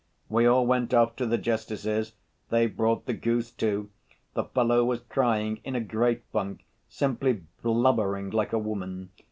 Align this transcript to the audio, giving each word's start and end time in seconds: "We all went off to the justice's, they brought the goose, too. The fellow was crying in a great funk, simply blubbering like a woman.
"We 0.29 0.47
all 0.47 0.65
went 0.65 0.95
off 0.95 1.15
to 1.17 1.27
the 1.27 1.37
justice's, 1.37 2.13
they 2.49 2.65
brought 2.65 3.05
the 3.05 3.13
goose, 3.13 3.51
too. 3.51 3.91
The 4.33 4.45
fellow 4.45 4.83
was 4.83 5.01
crying 5.01 5.61
in 5.63 5.75
a 5.75 5.79
great 5.79 6.23
funk, 6.31 6.65
simply 6.89 7.43
blubbering 7.61 8.31
like 8.31 8.51
a 8.51 8.57
woman. 8.57 9.11